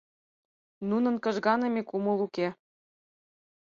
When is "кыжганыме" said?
1.23-1.81